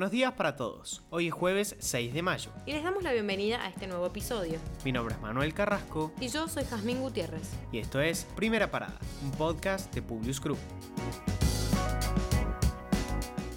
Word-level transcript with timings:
Buenos 0.00 0.12
días 0.12 0.32
para 0.32 0.56
todos. 0.56 1.02
Hoy 1.10 1.26
es 1.26 1.34
jueves 1.34 1.76
6 1.78 2.14
de 2.14 2.22
mayo. 2.22 2.50
Y 2.64 2.72
les 2.72 2.82
damos 2.82 3.02
la 3.02 3.12
bienvenida 3.12 3.62
a 3.62 3.68
este 3.68 3.86
nuevo 3.86 4.06
episodio. 4.06 4.58
Mi 4.82 4.92
nombre 4.92 5.14
es 5.14 5.20
Manuel 5.20 5.52
Carrasco. 5.52 6.10
Y 6.18 6.28
yo 6.28 6.48
soy 6.48 6.64
Jazmín 6.64 7.02
Gutiérrez. 7.02 7.50
Y 7.70 7.80
esto 7.80 8.00
es 8.00 8.24
Primera 8.34 8.70
Parada, 8.70 8.98
un 9.22 9.30
podcast 9.32 9.94
de 9.94 10.00
Publius 10.00 10.40
Group. 10.40 10.56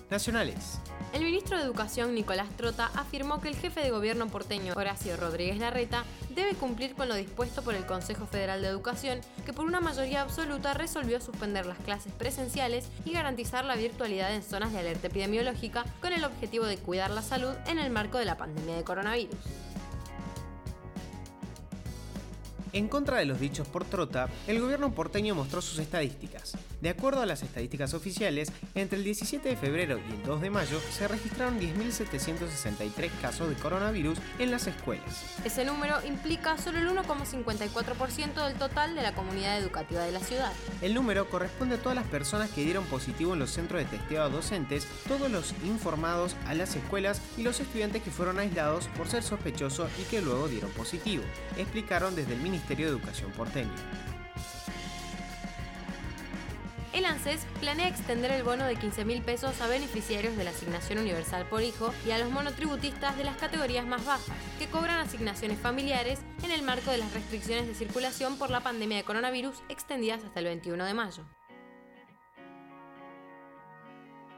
Nacionales. 0.09 0.81
El 1.13 1.23
ministro 1.23 1.57
de 1.57 1.63
Educación, 1.63 2.15
Nicolás 2.15 2.49
Trota, 2.57 2.89
afirmó 2.95 3.39
que 3.39 3.47
el 3.47 3.55
jefe 3.55 3.81
de 3.81 3.91
gobierno 3.91 4.27
porteño, 4.29 4.73
Horacio 4.75 5.15
Rodríguez 5.15 5.59
Larreta, 5.59 6.05
debe 6.33 6.55
cumplir 6.55 6.95
con 6.95 7.07
lo 7.07 7.13
dispuesto 7.13 7.61
por 7.61 7.75
el 7.75 7.85
Consejo 7.85 8.25
Federal 8.25 8.63
de 8.63 8.67
Educación, 8.67 9.21
que 9.45 9.53
por 9.53 9.65
una 9.65 9.79
mayoría 9.79 10.23
absoluta 10.23 10.73
resolvió 10.73 11.21
suspender 11.21 11.67
las 11.67 11.77
clases 11.77 12.11
presenciales 12.13 12.87
y 13.05 13.13
garantizar 13.13 13.63
la 13.63 13.75
virtualidad 13.75 14.33
en 14.33 14.41
zonas 14.41 14.73
de 14.73 14.79
alerta 14.79 15.05
epidemiológica 15.05 15.85
con 16.01 16.13
el 16.13 16.23
objetivo 16.23 16.65
de 16.65 16.77
cuidar 16.77 17.11
la 17.11 17.21
salud 17.21 17.53
en 17.67 17.77
el 17.77 17.91
marco 17.91 18.17
de 18.17 18.25
la 18.25 18.37
pandemia 18.37 18.75
de 18.75 18.83
coronavirus. 18.83 19.37
En 22.71 22.87
contra 22.87 23.17
de 23.17 23.25
los 23.25 23.39
dichos 23.39 23.67
por 23.67 23.85
Trota, 23.85 24.29
el 24.47 24.59
gobierno 24.59 24.91
porteño 24.95 25.35
mostró 25.35 25.61
sus 25.61 25.77
estadísticas. 25.77 26.57
De 26.83 26.89
acuerdo 26.89 27.21
a 27.21 27.25
las 27.25 27.43
estadísticas 27.43 27.93
oficiales, 27.93 28.51
entre 28.75 28.97
el 28.97 29.05
17 29.05 29.47
de 29.47 29.55
febrero 29.55 29.99
y 29.99 30.15
el 30.15 30.23
2 30.23 30.41
de 30.41 30.49
mayo 30.49 30.81
se 30.91 31.07
registraron 31.07 31.57
10.763 31.57 33.09
casos 33.21 33.47
de 33.47 33.55
coronavirus 33.55 34.19
en 34.37 34.51
las 34.51 34.67
escuelas. 34.67 35.23
Ese 35.45 35.63
número 35.63 36.05
implica 36.05 36.57
solo 36.57 36.79
el 36.79 36.89
1,54% 36.89 38.45
del 38.45 38.55
total 38.55 38.95
de 38.95 39.01
la 39.01 39.15
comunidad 39.15 39.57
educativa 39.59 40.03
de 40.03 40.11
la 40.11 40.19
ciudad. 40.19 40.51
El 40.81 40.93
número 40.93 41.29
corresponde 41.29 41.75
a 41.75 41.81
todas 41.81 41.95
las 41.95 42.07
personas 42.07 42.49
que 42.49 42.65
dieron 42.65 42.83
positivo 42.87 43.31
en 43.31 43.39
los 43.39 43.51
centros 43.51 43.79
de 43.79 43.85
testeo 43.85 44.21
a 44.21 44.27
docentes, 44.27 44.85
todos 45.07 45.31
los 45.31 45.53
informados 45.63 46.35
a 46.47 46.53
las 46.53 46.75
escuelas 46.75 47.21
y 47.37 47.43
los 47.43 47.61
estudiantes 47.61 48.03
que 48.03 48.11
fueron 48.11 48.39
aislados 48.39 48.89
por 48.97 49.07
ser 49.07 49.23
sospechosos 49.23 49.89
y 50.01 50.03
que 50.11 50.21
luego 50.21 50.49
dieron 50.49 50.71
positivo, 50.71 51.23
explicaron 51.55 52.13
desde 52.13 52.33
el 52.33 52.41
Ministerio 52.41 52.87
de 52.87 52.91
Educación 52.91 53.31
porteño. 53.31 53.71
El 56.93 57.05
ANSES 57.05 57.47
planea 57.59 57.87
extender 57.87 58.31
el 58.31 58.43
bono 58.43 58.65
de 58.65 58.75
15 58.75 59.03
mil 59.03 59.23
pesos 59.23 59.59
a 59.61 59.67
beneficiarios 59.67 60.37
de 60.37 60.43
la 60.43 60.51
asignación 60.51 60.99
universal 60.99 61.47
por 61.49 61.63
hijo 61.63 61.91
y 62.05 62.11
a 62.11 62.19
los 62.19 62.29
monotributistas 62.29 63.17
de 63.17 63.23
las 63.23 63.35
categorías 63.37 63.87
más 63.87 64.05
bajas, 64.05 64.27
que 64.59 64.67
cobran 64.67 64.99
asignaciones 64.99 65.57
familiares 65.57 66.19
en 66.43 66.51
el 66.51 66.61
marco 66.61 66.91
de 66.91 66.99
las 66.99 67.11
restricciones 67.11 67.65
de 67.65 67.73
circulación 67.73 68.37
por 68.37 68.51
la 68.51 68.61
pandemia 68.61 68.97
de 68.97 69.03
coronavirus 69.03 69.63
extendidas 69.69 70.23
hasta 70.23 70.39
el 70.39 70.45
21 70.45 70.85
de 70.85 70.93
mayo. 70.93 71.25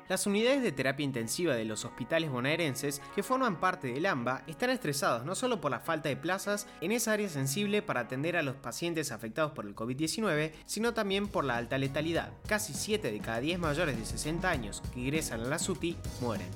Las 0.07 0.27
unidades 0.27 0.61
de 0.61 0.71
terapia 0.71 1.03
intensiva 1.03 1.55
de 1.55 1.65
los 1.65 1.83
hospitales 1.83 2.29
bonaerenses 2.29 3.01
que 3.15 3.23
forman 3.23 3.59
parte 3.59 3.87
del 3.87 4.05
AMBA 4.05 4.43
están 4.45 4.69
estresados 4.69 5.25
no 5.25 5.33
solo 5.33 5.59
por 5.59 5.71
la 5.71 5.79
falta 5.79 6.09
de 6.09 6.15
plazas 6.15 6.67
en 6.81 6.91
esa 6.91 7.13
área 7.13 7.27
sensible 7.27 7.81
para 7.81 8.01
atender 8.01 8.37
a 8.37 8.43
los 8.43 8.55
pacientes 8.55 9.11
afectados 9.11 9.53
por 9.53 9.65
el 9.65 9.75
COVID-19, 9.75 10.51
sino 10.67 10.93
también 10.93 11.27
por 11.27 11.43
la 11.43 11.57
alta 11.57 11.79
letalidad. 11.79 12.33
Casi 12.45 12.75
7 12.75 13.11
de 13.11 13.19
cada 13.19 13.39
10 13.39 13.57
mayores 13.57 13.97
de 13.97 14.05
60 14.05 14.47
años 14.47 14.83
que 14.93 14.99
ingresan 14.99 15.41
a 15.41 15.45
la 15.45 15.57
SUTI 15.57 15.97
mueren. 16.21 16.49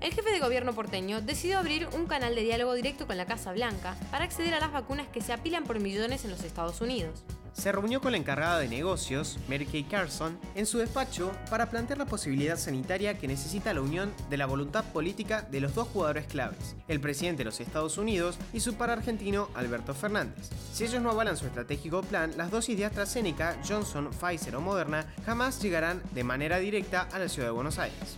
El 0.00 0.12
jefe 0.12 0.32
de 0.32 0.40
gobierno 0.40 0.72
porteño 0.72 1.20
decidió 1.20 1.60
abrir 1.60 1.86
un 1.94 2.06
canal 2.06 2.34
de 2.34 2.42
diálogo 2.42 2.74
directo 2.74 3.06
con 3.06 3.18
la 3.18 3.26
Casa 3.26 3.52
Blanca 3.52 3.96
para 4.10 4.24
acceder 4.24 4.54
a 4.54 4.60
las 4.60 4.72
vacunas 4.72 5.06
que 5.06 5.20
se 5.20 5.32
apilan 5.32 5.62
por 5.62 5.78
millones 5.78 6.24
en 6.24 6.32
los 6.32 6.42
Estados 6.42 6.80
Unidos 6.80 7.22
se 7.52 7.72
reunió 7.72 8.00
con 8.00 8.12
la 8.12 8.18
encargada 8.18 8.58
de 8.58 8.68
negocios, 8.68 9.38
Mary 9.48 9.66
Kay 9.66 9.84
Carson, 9.84 10.38
en 10.54 10.66
su 10.66 10.78
despacho 10.78 11.32
para 11.48 11.70
plantear 11.70 11.98
la 11.98 12.06
posibilidad 12.06 12.56
sanitaria 12.56 13.18
que 13.18 13.28
necesita 13.28 13.74
la 13.74 13.80
unión 13.80 14.12
de 14.28 14.36
la 14.36 14.46
voluntad 14.46 14.84
política 14.92 15.42
de 15.42 15.60
los 15.60 15.74
dos 15.74 15.88
jugadores 15.88 16.26
claves, 16.26 16.76
el 16.88 17.00
presidente 17.00 17.38
de 17.38 17.46
los 17.46 17.60
Estados 17.60 17.98
Unidos 17.98 18.38
y 18.52 18.60
su 18.60 18.74
par 18.74 18.90
argentino, 18.90 19.48
Alberto 19.54 19.94
Fernández. 19.94 20.50
Si 20.72 20.84
ellos 20.84 21.02
no 21.02 21.10
avalan 21.10 21.36
su 21.36 21.46
estratégico 21.46 22.02
plan, 22.02 22.32
las 22.36 22.50
dosis 22.50 22.76
de 22.76 22.84
AstraZeneca, 22.84 23.56
Johnson, 23.66 24.10
Pfizer 24.10 24.56
o 24.56 24.60
Moderna 24.60 25.06
jamás 25.24 25.62
llegarán 25.62 26.02
de 26.12 26.24
manera 26.24 26.58
directa 26.58 27.08
a 27.12 27.18
la 27.18 27.28
ciudad 27.28 27.48
de 27.48 27.52
Buenos 27.52 27.78
Aires. 27.78 28.16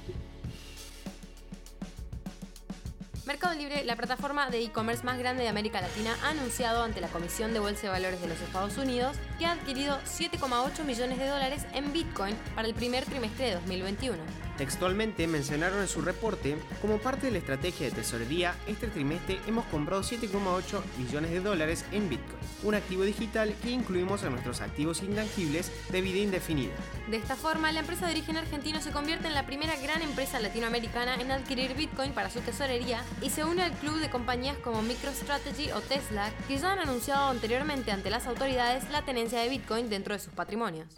Mercado 3.25 3.55
Libre, 3.55 3.85
la 3.85 3.95
plataforma 3.95 4.51
de 4.51 4.65
e-commerce 4.65 5.05
más 5.05 5.17
grande 5.17 5.45
de 5.45 5.49
América 5.49 5.81
Latina, 5.81 6.17
ha 6.25 6.31
anunciado 6.31 6.83
ante 6.83 7.01
la 7.01 7.07
Comisión 7.07 7.53
de 7.53 7.61
Bolsa 7.61 7.83
de 7.83 7.89
Valores 7.91 8.21
de 8.21 8.27
los 8.27 8.41
Estados 8.41 8.77
Unidos 8.79 9.17
que 9.43 9.47
ha 9.47 9.53
adquirido 9.55 9.99
7,8 10.05 10.85
millones 10.85 11.19
de 11.19 11.27
dólares 11.27 11.67
en 11.75 11.93
Bitcoin 11.93 12.37
para 12.55 12.69
el 12.69 12.75
primer 12.75 13.05
trimestre 13.05 13.47
de 13.47 13.55
2021. 13.55 14.19
Textualmente 14.57 15.27
mencionaron 15.27 15.81
en 15.81 15.89
su 15.89 16.03
reporte, 16.03 16.57
como 16.81 16.99
parte 16.99 17.27
de 17.27 17.33
la 17.33 17.39
estrategia 17.39 17.87
de 17.87 17.93
tesorería, 17.93 18.55
este 18.69 18.87
trimestre 18.87 19.41
hemos 19.49 19.65
comprado 19.65 20.03
7,8 20.03 20.81
millones 20.99 21.31
de 21.31 21.41
dólares 21.41 21.85
en 21.91 22.09
Bitcoin, 22.09 22.39
un 22.63 22.75
activo 22.75 23.03
digital 23.03 23.55
que 23.63 23.71
incluimos 23.71 24.23
en 24.23 24.31
nuestros 24.31 24.61
activos 24.61 25.03
intangibles 25.03 25.73
de 25.91 26.01
vida 26.03 26.19
indefinida. 26.19 26.75
De 27.09 27.17
esta 27.17 27.35
forma, 27.35 27.73
la 27.73 27.81
empresa 27.81 28.07
de 28.07 28.13
origen 28.13 28.37
argentino 28.37 28.81
se 28.81 28.93
convierte 28.93 29.27
en 29.27 29.35
la 29.35 29.47
primera 29.47 29.75
gran 29.77 30.03
empresa 30.03 30.39
latinoamericana 30.39 31.17
en 31.17 31.33
adquirir 31.33 31.75
Bitcoin 31.75 32.13
para 32.13 32.31
su 32.31 32.41
tesorería 32.41 33.03
y 33.23 33.31
se 33.31 33.45
une 33.45 33.63
al 33.63 33.73
club 33.73 33.99
de 33.99 34.11
compañías 34.11 34.57
como 34.59 34.83
MicroStrategy 34.83 35.73
o 35.73 35.81
Tesla, 35.81 36.31
que 36.47 36.59
ya 36.59 36.73
han 36.73 36.79
anunciado 36.79 37.31
anteriormente 37.31 37.91
ante 37.91 38.11
las 38.11 38.27
autoridades 38.27 38.89
la 38.91 39.03
tenencia 39.03 39.32
de 39.41 39.49
Bitcoin 39.49 39.89
dentro 39.89 40.15
de 40.15 40.21
sus 40.21 40.33
patrimonios. 40.33 40.89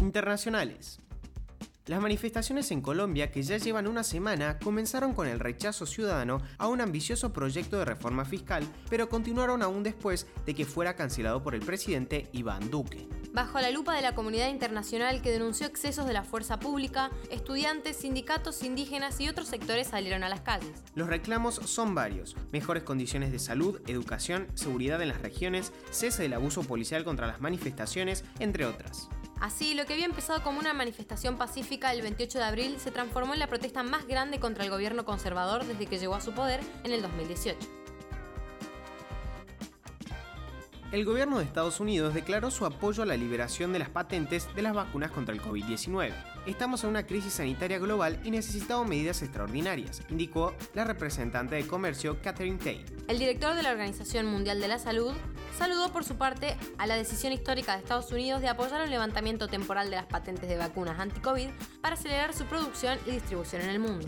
Internacionales. 0.00 1.00
Las 1.86 2.02
manifestaciones 2.02 2.70
en 2.70 2.82
Colombia, 2.82 3.30
que 3.30 3.42
ya 3.42 3.56
llevan 3.56 3.86
una 3.86 4.04
semana, 4.04 4.58
comenzaron 4.58 5.14
con 5.14 5.26
el 5.26 5.40
rechazo 5.40 5.86
ciudadano 5.86 6.42
a 6.58 6.68
un 6.68 6.80
ambicioso 6.80 7.32
proyecto 7.32 7.78
de 7.78 7.86
reforma 7.86 8.24
fiscal, 8.24 8.64
pero 8.90 9.08
continuaron 9.08 9.62
aún 9.62 9.82
después 9.82 10.26
de 10.44 10.54
que 10.54 10.66
fuera 10.66 10.94
cancelado 10.94 11.42
por 11.42 11.54
el 11.54 11.62
presidente 11.62 12.28
Iván 12.32 12.70
Duque. 12.70 13.08
Bajo 13.32 13.60
la 13.60 13.70
lupa 13.70 13.94
de 13.94 14.02
la 14.02 14.14
comunidad 14.14 14.48
internacional 14.48 15.22
que 15.22 15.30
denunció 15.30 15.66
excesos 15.66 16.06
de 16.06 16.12
la 16.12 16.22
fuerza 16.22 16.58
pública, 16.58 17.10
estudiantes, 17.30 17.96
sindicatos 17.96 18.62
indígenas 18.62 19.20
y 19.20 19.28
otros 19.28 19.48
sectores 19.48 19.88
salieron 19.88 20.22
a 20.22 20.28
las 20.28 20.42
calles. 20.42 20.82
Los 20.94 21.08
reclamos 21.08 21.54
son 21.54 21.94
varios. 21.94 22.36
Mejores 22.52 22.82
condiciones 22.82 23.32
de 23.32 23.38
salud, 23.38 23.80
educación, 23.86 24.48
seguridad 24.54 25.00
en 25.00 25.08
las 25.08 25.22
regiones, 25.22 25.72
cese 25.90 26.24
del 26.24 26.34
abuso 26.34 26.62
policial 26.62 27.04
contra 27.04 27.26
las 27.26 27.40
manifestaciones, 27.40 28.24
entre 28.38 28.66
otras. 28.66 29.08
Así, 29.40 29.72
lo 29.72 29.86
que 29.86 29.94
había 29.94 30.04
empezado 30.04 30.42
como 30.42 30.60
una 30.60 30.74
manifestación 30.74 31.38
pacífica 31.38 31.92
el 31.92 32.02
28 32.02 32.38
de 32.38 32.44
abril 32.44 32.76
se 32.78 32.90
transformó 32.90 33.32
en 33.32 33.40
la 33.40 33.46
protesta 33.46 33.82
más 33.82 34.06
grande 34.06 34.38
contra 34.38 34.64
el 34.64 34.70
gobierno 34.70 35.06
conservador 35.06 35.64
desde 35.64 35.86
que 35.86 35.98
llegó 35.98 36.14
a 36.14 36.20
su 36.20 36.32
poder 36.32 36.60
en 36.84 36.92
el 36.92 37.00
2018. 37.00 37.56
El 40.92 41.04
gobierno 41.06 41.38
de 41.38 41.44
Estados 41.44 41.80
Unidos 41.80 42.12
declaró 42.12 42.50
su 42.50 42.66
apoyo 42.66 43.02
a 43.02 43.06
la 43.06 43.16
liberación 43.16 43.72
de 43.72 43.78
las 43.78 43.88
patentes 43.88 44.52
de 44.54 44.62
las 44.62 44.74
vacunas 44.74 45.10
contra 45.10 45.34
el 45.34 45.40
COVID-19. 45.40 46.12
Estamos 46.46 46.82
en 46.84 46.90
una 46.90 47.06
crisis 47.06 47.34
sanitaria 47.34 47.78
global 47.78 48.18
y 48.24 48.30
necesitamos 48.30 48.88
medidas 48.88 49.20
extraordinarias, 49.20 50.02
indicó 50.08 50.54
la 50.72 50.84
representante 50.84 51.54
de 51.54 51.66
comercio 51.66 52.20
Catherine 52.22 52.56
Tay. 52.56 52.82
El 53.08 53.18
director 53.18 53.54
de 53.54 53.62
la 53.62 53.72
Organización 53.72 54.24
Mundial 54.24 54.58
de 54.58 54.68
la 54.68 54.78
Salud 54.78 55.12
saludó 55.58 55.92
por 55.92 56.02
su 56.02 56.16
parte 56.16 56.56
a 56.78 56.86
la 56.86 56.96
decisión 56.96 57.34
histórica 57.34 57.72
de 57.72 57.82
Estados 57.82 58.10
Unidos 58.10 58.40
de 58.40 58.48
apoyar 58.48 58.80
el 58.80 58.90
levantamiento 58.90 59.48
temporal 59.48 59.90
de 59.90 59.96
las 59.96 60.06
patentes 60.06 60.48
de 60.48 60.56
vacunas 60.56 60.98
anti-COVID 60.98 61.50
para 61.82 61.94
acelerar 61.94 62.32
su 62.32 62.46
producción 62.46 62.98
y 63.06 63.10
distribución 63.10 63.60
en 63.62 63.68
el 63.68 63.78
mundo. 63.78 64.06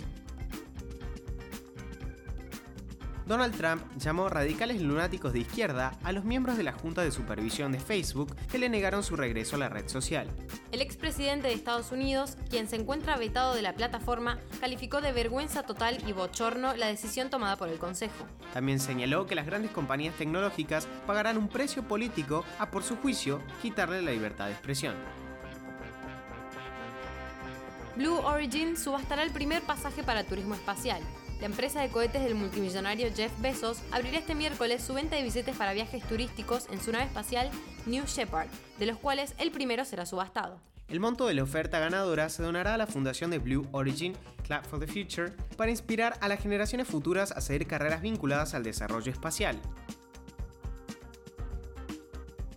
Donald 3.26 3.56
Trump 3.56 3.82
llamó 3.96 4.28
radicales 4.28 4.82
lunáticos 4.82 5.32
de 5.32 5.40
izquierda 5.40 5.92
a 6.02 6.12
los 6.12 6.24
miembros 6.24 6.56
de 6.56 6.64
la 6.64 6.72
Junta 6.72 7.02
de 7.02 7.10
Supervisión 7.10 7.72
de 7.72 7.78
Facebook 7.78 8.34
que 8.50 8.58
le 8.58 8.68
negaron 8.68 9.02
su 9.02 9.16
regreso 9.16 9.56
a 9.56 9.60
la 9.60 9.68
red 9.68 9.88
social. 9.88 10.28
El 10.72 10.80
expresidente 10.80 11.48
de 11.48 11.54
Estados 11.54 11.92
Unidos, 11.92 12.36
quien 12.50 12.68
se 12.68 12.76
encuentra 12.76 13.16
vetado 13.16 13.54
de 13.54 13.62
la 13.62 13.74
plataforma, 13.74 14.38
calificó 14.60 15.00
de 15.00 15.12
vergüenza 15.12 15.62
total 15.62 15.98
y 16.06 16.12
bochorno 16.12 16.74
la 16.74 16.88
decisión 16.88 17.30
tomada 17.30 17.56
por 17.56 17.68
el 17.68 17.78
Consejo. 17.78 18.26
También 18.52 18.80
señaló 18.80 19.26
que 19.26 19.34
las 19.34 19.46
grandes 19.46 19.70
compañías 19.70 20.14
tecnológicas 20.16 20.88
pagarán 21.06 21.36
un 21.38 21.48
precio 21.48 21.82
político 21.82 22.44
a, 22.58 22.70
por 22.70 22.82
su 22.82 22.96
juicio, 22.96 23.40
quitarle 23.60 24.02
la 24.02 24.10
libertad 24.10 24.46
de 24.46 24.52
expresión. 24.52 24.94
Blue 27.96 28.18
Origin 28.24 28.76
subastará 28.76 29.22
el 29.22 29.30
primer 29.30 29.62
pasaje 29.62 30.02
para 30.02 30.24
turismo 30.24 30.54
espacial. 30.54 31.02
La 31.42 31.46
empresa 31.46 31.80
de 31.80 31.88
cohetes 31.88 32.22
del 32.22 32.36
multimillonario 32.36 33.08
Jeff 33.12 33.32
Bezos 33.40 33.82
abrirá 33.90 34.18
este 34.18 34.36
miércoles 34.36 34.80
su 34.80 34.94
venta 34.94 35.16
de 35.16 35.24
billetes 35.24 35.56
para 35.56 35.72
viajes 35.72 36.00
turísticos 36.04 36.68
en 36.70 36.80
su 36.80 36.92
nave 36.92 37.06
espacial 37.06 37.50
New 37.84 38.04
Shepard, 38.06 38.46
de 38.78 38.86
los 38.86 38.96
cuales 38.96 39.34
el 39.38 39.50
primero 39.50 39.84
será 39.84 40.06
subastado. 40.06 40.60
El 40.86 41.00
monto 41.00 41.26
de 41.26 41.34
la 41.34 41.42
oferta 41.42 41.80
ganadora 41.80 42.28
se 42.28 42.44
donará 42.44 42.74
a 42.74 42.76
la 42.76 42.86
fundación 42.86 43.32
de 43.32 43.40
Blue 43.40 43.66
Origin, 43.72 44.12
Club 44.46 44.62
for 44.70 44.78
the 44.78 44.86
Future, 44.86 45.32
para 45.56 45.72
inspirar 45.72 46.16
a 46.20 46.28
las 46.28 46.40
generaciones 46.40 46.86
futuras 46.86 47.32
a 47.32 47.40
seguir 47.40 47.66
carreras 47.66 48.02
vinculadas 48.02 48.54
al 48.54 48.62
desarrollo 48.62 49.10
espacial. 49.10 49.60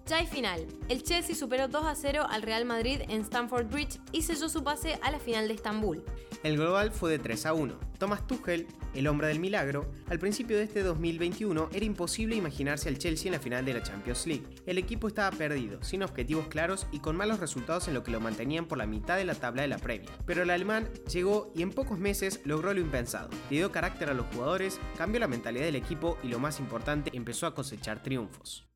Ya 0.06 0.18
hay 0.18 0.28
final. 0.28 0.64
El 0.90 1.02
Chelsea 1.02 1.36
superó 1.36 1.68
2 1.68 1.86
a 1.86 1.96
0 1.96 2.28
al 2.30 2.44
Real 2.44 2.66
Madrid 2.66 3.02
en 3.10 3.22
Stamford 3.22 3.66
Bridge 3.66 4.00
y 4.12 4.22
selló 4.22 4.48
su 4.48 4.64
pase 4.64 5.00
a 5.02 5.10
la 5.10 5.18
final 5.18 5.48
de 5.48 5.56
Estambul. 5.56 6.06
El 6.44 6.58
global 6.58 6.92
fue 6.92 7.10
de 7.10 7.18
3 7.18 7.48
a 7.48 7.54
1. 7.56 7.80
Thomas 8.06 8.28
Tuchel, 8.28 8.68
el 8.94 9.08
hombre 9.08 9.30
del 9.30 9.40
milagro, 9.40 9.92
al 10.10 10.20
principio 10.20 10.58
de 10.58 10.64
este 10.66 10.84
2021 10.84 11.70
era 11.74 11.86
imposible 11.86 12.36
imaginarse 12.36 12.88
al 12.88 13.00
Chelsea 13.00 13.30
en 13.30 13.34
la 13.34 13.40
final 13.40 13.66
de 13.66 13.74
la 13.74 13.82
Champions 13.82 14.28
League. 14.28 14.46
El 14.68 14.78
equipo 14.78 15.08
estaba 15.08 15.36
perdido, 15.36 15.84
sin 15.84 16.04
objetivos 16.04 16.48
claros 16.48 16.86
y 16.92 17.00
con 17.00 17.16
malos 17.16 17.40
resultados 17.40 17.88
en 17.88 17.96
lo 17.96 18.04
que 18.04 18.12
lo 18.12 18.20
mantenían 18.20 18.68
por 18.68 18.78
la 18.78 18.86
mitad 18.86 19.18
de 19.18 19.26
la 19.26 19.34
tabla 19.34 19.64
de 19.64 19.70
la 19.70 19.80
Premier. 19.80 20.12
Pero 20.28 20.44
el 20.44 20.52
alemán 20.52 20.88
llegó 21.12 21.52
y 21.56 21.64
en 21.64 21.72
pocos 21.72 21.98
meses 21.98 22.42
logró 22.46 22.76
lo 22.76 22.80
impensado. 22.80 23.32
Le 23.50 23.58
dio 23.58 23.72
carácter 23.72 24.12
a 24.12 24.14
los 24.14 24.28
jugadores, 24.28 24.80
cambió 25.00 25.20
la 25.20 25.28
mentalidad 25.28 25.66
del 25.66 25.76
equipo 25.76 26.20
y 26.22 26.28
lo 26.28 26.38
más 26.38 26.60
importante, 26.60 27.10
empezó 27.12 27.48
a 27.48 27.56
cosechar 27.56 28.04
triunfos. 28.04 28.68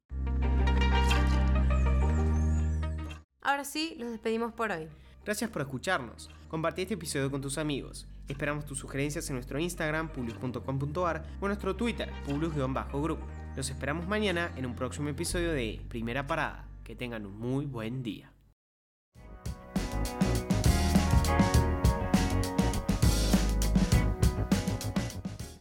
Ahora 3.42 3.64
sí, 3.64 3.96
los 4.00 4.10
despedimos 4.10 4.54
por 4.54 4.72
hoy. 4.72 4.88
Gracias 5.24 5.52
por 5.52 5.62
escucharnos. 5.62 6.32
Compartí 6.48 6.82
este 6.82 6.96
episodio 6.96 7.30
con 7.30 7.42
tus 7.42 7.60
amigos. 7.60 8.08
Esperamos 8.30 8.66
tus 8.66 8.80
sugerencias 8.80 9.28
en 9.30 9.36
nuestro 9.36 9.60
Instagram, 9.60 10.10
publius.com.ar 10.10 11.26
o 11.42 11.46
en 11.46 11.48
nuestro 11.48 11.76
Twitter, 11.76 12.10
publius-group. 12.26 13.20
Los 13.56 13.70
esperamos 13.70 14.08
mañana 14.08 14.54
en 14.56 14.66
un 14.66 14.76
próximo 14.76 15.10
episodio 15.10 15.52
de 15.52 15.82
Primera 15.90 16.28
Parada. 16.28 16.66
Que 16.84 16.96
tengan 16.96 17.26
un 17.26 17.38
muy 17.38 17.66
buen 17.66 18.02
día. 18.04 18.32